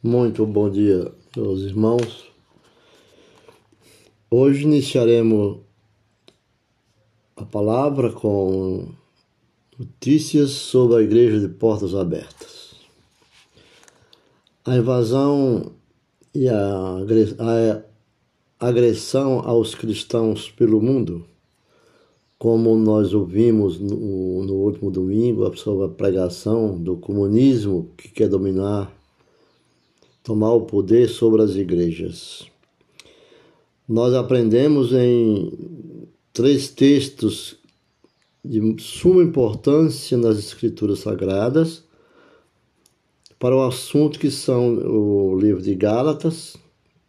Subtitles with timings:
[0.00, 2.30] Muito bom dia, meus irmãos.
[4.30, 5.58] Hoje iniciaremos
[7.36, 8.90] a palavra com
[9.76, 12.76] notícias sobre a Igreja de Portas Abertas.
[14.64, 15.72] A invasão
[16.32, 17.04] e a
[18.60, 21.24] agressão aos cristãos pelo mundo,
[22.38, 28.96] como nós ouvimos no, no último domingo sobre a pregação do comunismo que quer dominar
[30.28, 32.46] tomar o poder sobre as igrejas.
[33.88, 35.50] Nós aprendemos em
[36.34, 37.56] três textos
[38.44, 41.82] de suma importância nas Escrituras Sagradas
[43.38, 46.58] para o assunto que são o livro de Gálatas,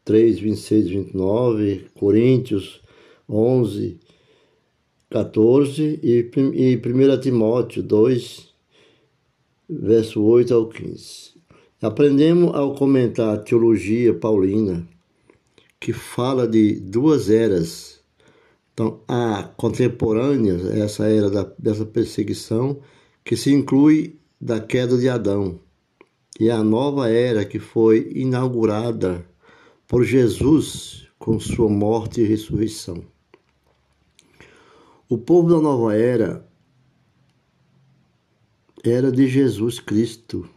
[0.06, 2.80] 3, 26 e 29, Coríntios
[3.28, 4.00] 11,
[5.09, 8.48] 14 e, e 1 Timóteo 2,
[9.70, 11.39] verso 8 ao 15.
[11.82, 14.86] Aprendemos ao comentar a teologia paulina,
[15.80, 18.02] que fala de duas eras.
[18.73, 22.81] Então, a contemporânea, essa era da, dessa perseguição,
[23.23, 25.58] que se inclui da queda de Adão,
[26.38, 29.25] e a nova era que foi inaugurada
[29.88, 33.02] por Jesus com sua morte e ressurreição.
[35.08, 36.46] O povo da nova era
[38.84, 40.48] era de Jesus Cristo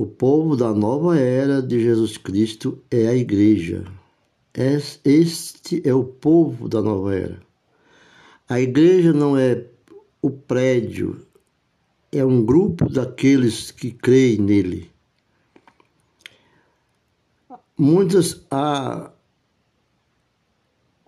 [0.00, 3.84] O povo da nova era de Jesus Cristo é a igreja.
[5.04, 7.42] Este é o povo da nova era.
[8.48, 9.66] A igreja não é
[10.22, 11.26] o prédio,
[12.12, 14.88] é um grupo daqueles que creem nele.
[17.76, 19.10] Muitas a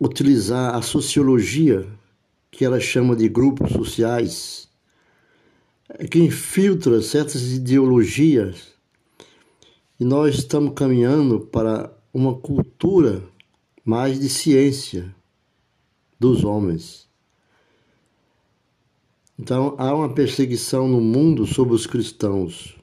[0.01, 1.87] utilizar a sociologia,
[2.51, 4.69] que ela chama de grupos sociais,
[5.91, 8.80] é que infiltra certas ideologias
[10.01, 13.23] e nós estamos caminhando para uma cultura
[13.85, 15.15] mais de ciência
[16.19, 17.07] dos homens.
[19.39, 22.77] Então há uma perseguição no mundo sobre os cristãos.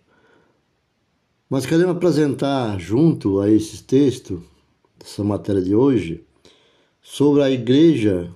[1.49, 4.43] Mas queremos apresentar, junto a esse texto,
[5.03, 6.23] essa matéria de hoje,
[7.01, 8.31] sobre a igreja,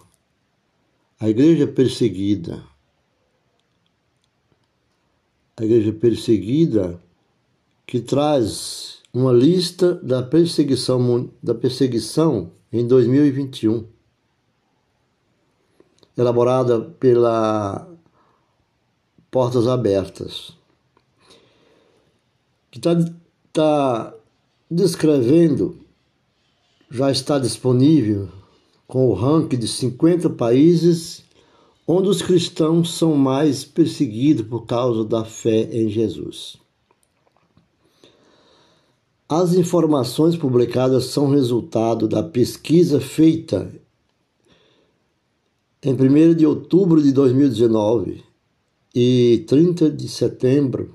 [1.20, 2.64] a igreja perseguida
[5.62, 7.00] a igreja perseguida,
[7.86, 13.86] que traz uma lista da perseguição, da perseguição em 2021,
[16.18, 17.88] elaborada pela
[19.30, 20.56] Portas Abertas,
[22.70, 22.96] que está
[23.52, 24.14] tá
[24.70, 25.78] descrevendo,
[26.90, 28.30] já está disponível
[28.88, 31.24] com o ranking de 50 países
[31.88, 36.61] onde os cristãos são mais perseguidos por causa da fé em Jesus.
[39.32, 43.72] As informações publicadas são resultado da pesquisa feita
[45.82, 48.26] em 1 de outubro de 2019
[48.94, 50.94] e 30 de setembro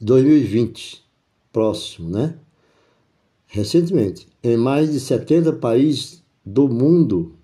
[0.00, 1.04] de 2020,
[1.52, 2.34] próximo, né?
[3.46, 7.34] Recentemente, em mais de 70 países do mundo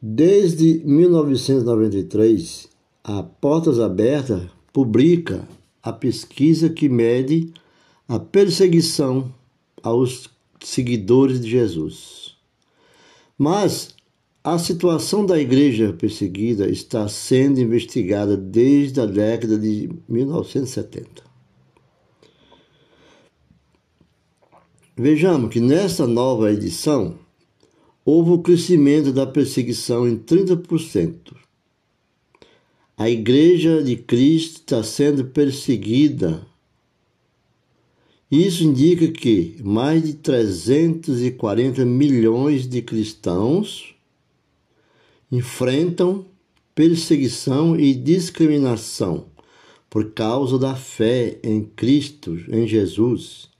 [0.00, 2.68] Desde 1993,
[3.02, 5.48] a Portas Abertas publica
[5.82, 7.52] a pesquisa que mede
[8.08, 9.32] a perseguição
[9.82, 10.28] aos
[10.60, 12.36] seguidores de Jesus.
[13.38, 13.94] Mas
[14.44, 21.22] a situação da igreja perseguida está sendo investigada desde a década de 1970.
[24.96, 27.18] Vejamos que nesta nova edição
[28.04, 31.34] houve o crescimento da perseguição em 30%.
[32.96, 36.46] A Igreja de Cristo está sendo perseguida.
[38.32, 43.94] Isso indica que mais de 340 milhões de cristãos
[45.30, 46.24] enfrentam
[46.74, 49.26] perseguição e discriminação
[49.90, 53.50] por causa da fé em Cristo, em Jesus.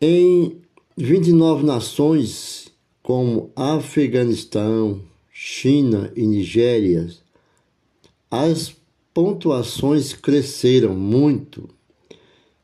[0.00, 0.58] Em
[0.96, 2.68] 29 nações,
[3.02, 7.08] como Afeganistão, China e Nigéria,
[8.30, 8.76] as
[9.12, 11.74] pontuações cresceram muito.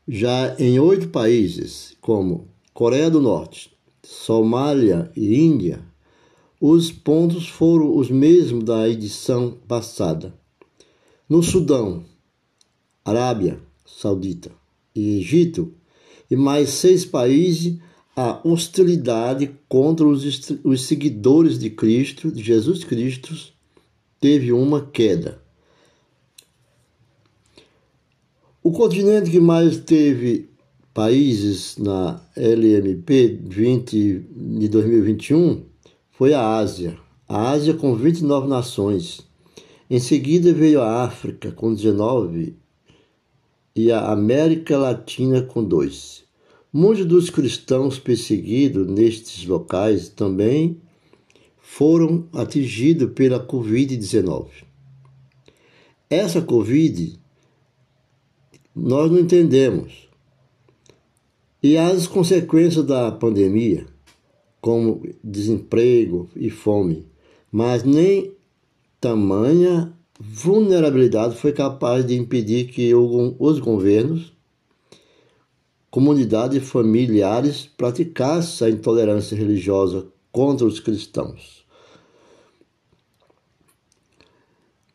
[0.07, 3.71] Já em oito países, como Coreia do Norte,
[4.03, 5.79] Somália e Índia,
[6.59, 10.33] os pontos foram os mesmos da edição passada.
[11.29, 12.03] No Sudão,
[13.05, 14.51] Arábia Saudita
[14.93, 15.73] e Egito,
[16.29, 17.79] e mais seis países
[18.13, 23.33] a hostilidade contra os, os seguidores de Cristo, de Jesus Cristo,
[24.19, 25.42] teve uma queda.
[28.65, 30.49] O continente que mais teve
[30.93, 34.25] países na LMP 20
[34.57, 35.65] de 2021
[36.09, 36.97] foi a Ásia.
[37.27, 39.19] A Ásia com 29 nações.
[39.89, 42.55] Em seguida veio a África com 19
[43.75, 46.23] e a América Latina com 2.
[46.71, 50.77] Muitos dos cristãos perseguidos nestes locais também
[51.57, 54.47] foram atingidos pela Covid-19.
[56.09, 57.21] Essa Covid
[58.75, 60.09] nós não entendemos.
[61.61, 63.85] E as consequências da pandemia,
[64.59, 67.05] como desemprego e fome,
[67.51, 68.33] mas nem
[68.99, 74.33] tamanha vulnerabilidade foi capaz de impedir que os governos,
[75.89, 81.63] comunidades e familiares praticassem a intolerância religiosa contra os cristãos.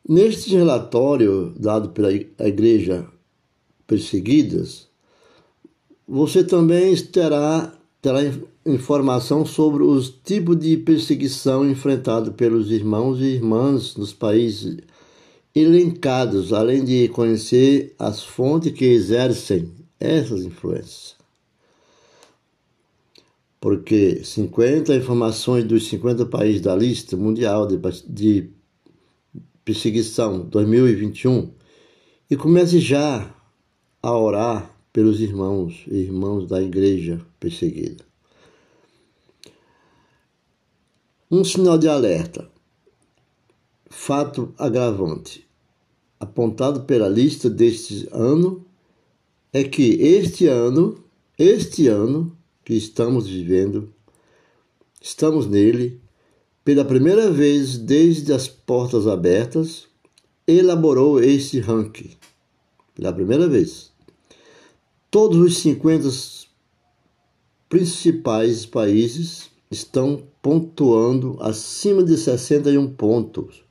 [0.06, 3.06] Neste relatório dado pela Igreja
[3.88, 4.86] Perseguidas,
[6.06, 8.20] você também terá, terá
[8.64, 14.76] informação sobre os tipos de perseguição enfrentados pelos irmãos e irmãs nos países
[15.54, 21.16] elencados, além de conhecer as fontes que exercem essas influências.
[23.58, 28.50] Porque 50 informações dos 50 países da lista mundial de, de
[29.64, 31.50] perseguição 2021
[32.30, 33.34] e comece já
[34.08, 38.04] a orar pelos irmãos e irmãos da igreja perseguida.
[41.30, 42.50] Um sinal de alerta.
[43.90, 45.46] Fato agravante.
[46.18, 48.64] Apontado pela lista deste ano
[49.52, 51.04] é que este ano,
[51.38, 53.92] este ano que estamos vivendo,
[55.00, 56.00] estamos nele,
[56.64, 59.86] pela primeira vez desde as portas abertas,
[60.46, 62.10] elaborou este ranking.
[62.94, 63.92] Pela primeira vez
[65.10, 66.06] Todos os 50
[67.66, 73.64] principais países estão pontuando acima de 61 pontos.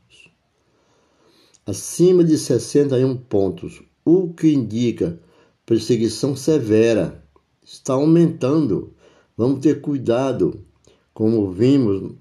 [1.63, 5.19] Acima de 61 pontos, o que indica
[5.63, 7.24] perseguição severa.
[7.63, 8.95] Está aumentando.
[9.38, 10.66] Vamos ter cuidado,
[11.13, 12.16] como vimos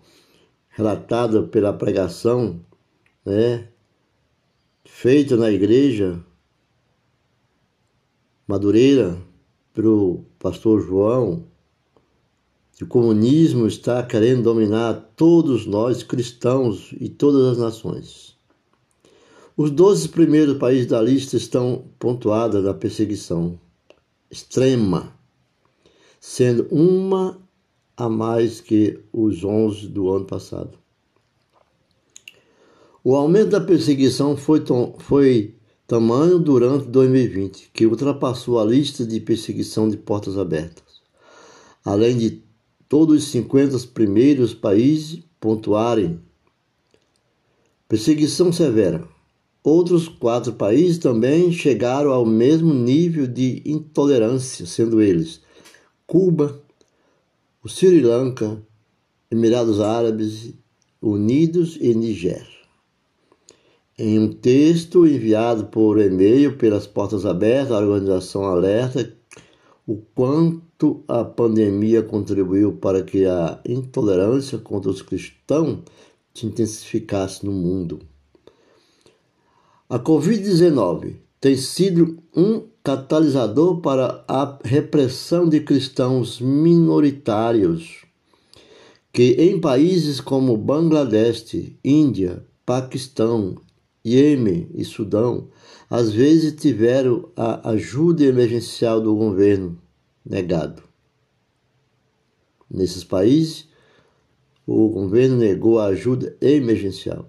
[0.68, 2.60] relatado pela pregação,
[3.24, 3.66] né,
[4.84, 6.22] feita na igreja
[8.46, 9.20] Madureira,
[9.74, 11.44] pelo pastor João,
[12.76, 18.36] que o comunismo está querendo dominar todos nós cristãos e todas as nações.
[19.56, 23.58] Os 12 primeiros países da lista estão pontuados na perseguição
[24.30, 25.12] extrema,
[26.20, 27.40] sendo uma
[27.96, 30.78] a mais que os 11 do ano passado.
[33.02, 34.62] O aumento da perseguição foi,
[34.98, 35.55] foi
[35.86, 41.00] tamanho durante 2020, que ultrapassou a lista de perseguição de portas abertas.
[41.84, 42.42] Além de
[42.88, 46.20] todos os 50 primeiros países pontuarem
[47.88, 49.06] perseguição severa.
[49.62, 55.40] Outros quatro países também chegaram ao mesmo nível de intolerância, sendo eles
[56.06, 56.60] Cuba,
[57.62, 58.62] o Sri Lanka,
[59.30, 60.52] Emirados Árabes
[61.02, 62.55] Unidos e Nigéria.
[63.98, 69.10] Em um texto enviado por e-mail pelas portas abertas, a organização alerta
[69.86, 75.78] o quanto a pandemia contribuiu para que a intolerância contra os cristãos
[76.34, 78.00] se intensificasse no mundo.
[79.88, 88.04] A Covid-19 tem sido um catalisador para a repressão de cristãos minoritários
[89.10, 93.56] que em países como Bangladesh, Índia, Paquistão,
[94.06, 95.48] Iêmen e Sudão,
[95.90, 99.76] às vezes tiveram a ajuda emergencial do governo
[100.24, 100.80] negado.
[102.70, 103.68] Nesses países,
[104.64, 107.26] o governo negou a ajuda emergencial.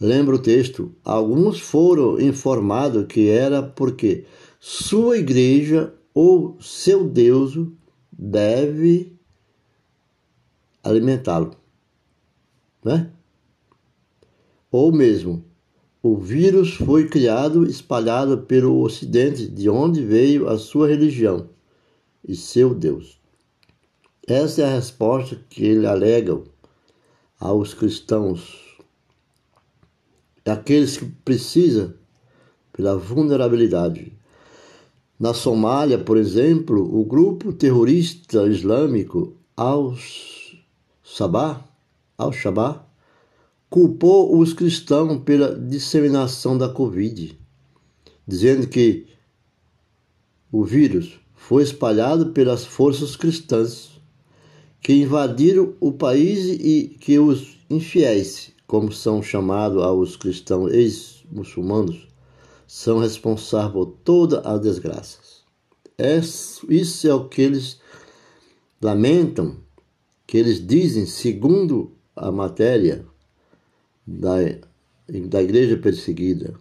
[0.00, 0.94] Lembra o texto?
[1.04, 4.24] Alguns foram informados que era porque
[4.60, 7.58] sua igreja ou seu Deus
[8.12, 9.12] deve
[10.84, 11.56] alimentá-lo.
[12.84, 13.10] Né?
[14.70, 15.49] Ou mesmo
[16.02, 21.50] o vírus foi criado espalhado pelo Ocidente, de onde veio a sua religião
[22.26, 23.20] e seu Deus.
[24.26, 26.40] Essa é a resposta que ele alega
[27.38, 28.78] aos cristãos,
[30.46, 31.92] aqueles que precisam
[32.72, 34.10] pela vulnerabilidade.
[35.18, 41.62] Na Somália, por exemplo, o grupo terrorista islâmico Al-Shabaab
[42.16, 42.32] Al
[43.70, 47.38] culpou os cristãos pela disseminação da Covid,
[48.26, 49.06] dizendo que
[50.50, 53.90] o vírus foi espalhado pelas forças cristãs
[54.82, 62.08] que invadiram o país e que os infiéis, como são chamados aos cristãos ex-muçulmanos,
[62.66, 65.40] são responsáveis por todas as desgraças.
[66.68, 67.80] Isso é o que eles
[68.82, 69.56] lamentam,
[70.26, 73.04] que eles dizem, segundo a matéria
[74.10, 74.36] da,
[75.28, 76.54] da igreja perseguida.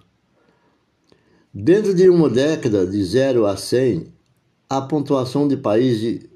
[1.51, 4.08] Dentro de uma década, de 0 a 100,
[4.70, 6.29] a pontuação de países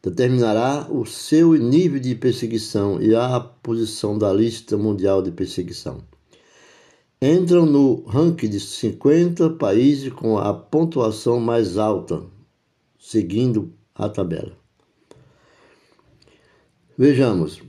[0.00, 6.02] determinará o seu nível de perseguição e a posição da lista mundial de perseguição.
[7.20, 12.22] Entram no ranking de 50 países com a pontuação mais alta,
[12.98, 14.56] seguindo a tabela.
[16.96, 17.60] Vejamos.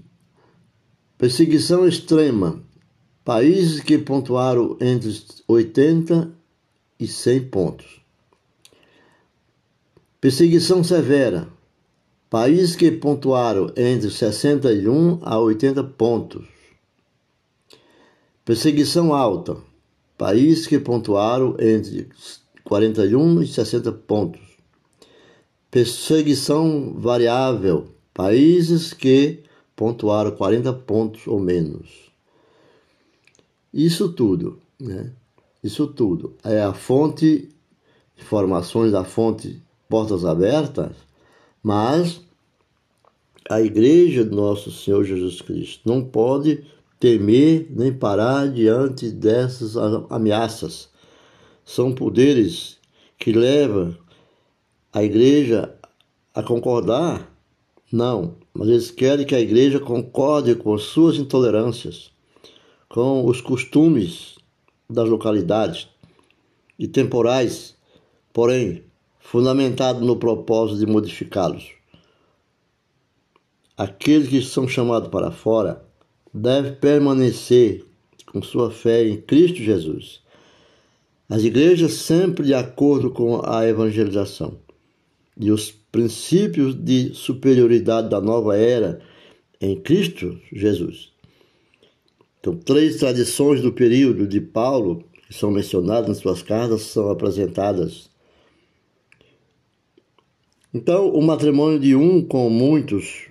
[1.22, 2.60] Perseguição extrema.
[3.24, 5.16] Países que pontuaram entre
[5.48, 6.32] 80
[7.00, 8.02] e 100 pontos.
[10.20, 11.48] Perseguição severa.
[12.28, 16.44] Países que pontuaram entre 61 a 80 pontos.
[18.44, 19.58] Perseguição alta.
[20.18, 22.10] Países que pontuaram entre
[22.64, 24.42] 41 e 60 pontos.
[25.70, 27.90] Perseguição variável.
[28.12, 29.44] Países que
[29.82, 32.12] pontuaram 40 pontos ou menos.
[33.74, 35.12] Isso tudo, né?
[35.64, 37.50] Isso tudo é a fonte,
[38.16, 39.60] informações da fonte
[39.90, 40.96] portas abertas,
[41.64, 42.22] mas
[43.50, 46.64] a igreja do nosso Senhor Jesus Cristo não pode
[47.00, 49.76] temer nem parar diante dessas
[50.12, 50.90] ameaças.
[51.66, 52.78] São poderes
[53.18, 53.98] que levam
[54.94, 55.74] a igreja
[56.36, 57.36] a concordar?
[57.92, 62.12] Não, mas eles querem que a igreja concorde com suas intolerâncias,
[62.90, 64.36] com os costumes
[64.90, 65.88] das localidades
[66.78, 67.76] e temporais.
[68.34, 68.84] Porém,
[69.20, 71.72] fundamentado no propósito de modificá-los.
[73.78, 75.84] Aqueles que são chamados para fora
[76.34, 77.86] devem permanecer
[78.26, 80.22] com sua fé em Cristo Jesus.
[81.30, 84.58] As igrejas sempre de acordo com a evangelização
[85.38, 89.02] e os princípios de superioridade da nova era
[89.60, 91.12] em Cristo Jesus.
[92.40, 98.12] Então, três tradições do período de Paulo, que são mencionadas em suas cartas, são apresentadas
[100.74, 103.28] então, o matrimônio de um com muitos,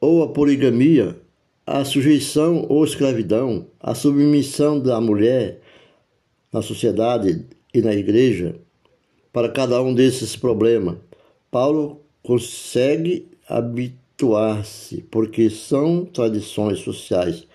[0.00, 1.20] ou a poligamia,
[1.66, 5.60] a sujeição ou escravidão, a submissão da mulher
[6.52, 8.54] na sociedade e na igreja,
[9.32, 10.96] para cada um desses problemas,
[11.50, 17.46] Paulo consegue habituar-se, porque são tradições sociais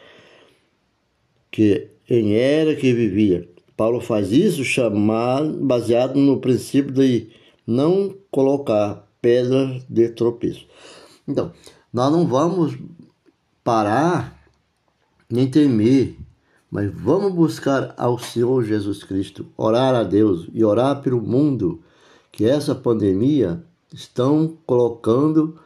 [1.51, 7.27] que em era que vivia Paulo faz isso chamar, baseado no princípio de
[7.67, 10.65] não colocar pedras de tropeço.
[11.27, 11.51] Então,
[11.91, 12.77] nós não vamos
[13.63, 14.39] parar
[15.29, 16.15] nem temer,
[16.75, 21.81] mas vamos buscar ao Senhor Jesus Cristo, orar a Deus e orar pelo mundo
[22.33, 23.63] que essa pandemia
[23.93, 25.57] estão colocando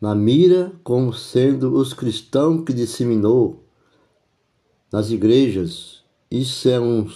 [0.00, 3.64] na mira como sendo os cristãos que disseminou
[4.92, 7.10] nas igrejas isso é um,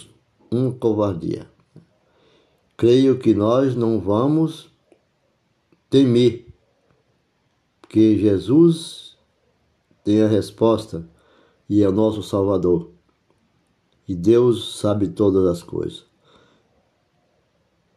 [0.51, 1.49] um covardia.
[2.75, 4.69] Creio que nós não vamos
[5.89, 6.45] temer,
[7.81, 9.15] porque Jesus
[10.03, 11.07] tem a resposta
[11.69, 12.96] e é o nosso Salvador.
[14.07, 16.05] E Deus sabe todas as coisas.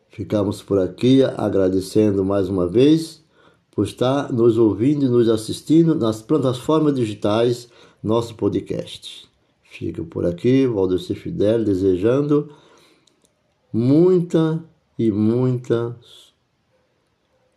[0.08, 3.24] Ficamos por aqui agradecendo mais uma vez
[3.70, 7.68] por estar nos ouvindo e nos assistindo nas plataformas digitais
[8.02, 9.28] nosso podcast.
[9.62, 12.52] Fico por aqui, Valdeci Fidel, desejando
[13.72, 14.62] muita
[14.98, 15.96] e muita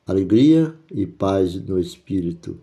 [0.05, 2.59] alegria e paz no espírito.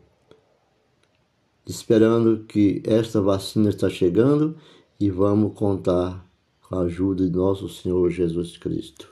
[1.67, 4.57] Esperando que esta vacina está chegando
[5.00, 6.25] e vamos contar
[6.61, 9.11] com a ajuda de nosso Senhor Jesus Cristo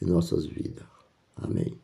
[0.00, 0.84] em nossas vidas.
[1.34, 1.81] Amém.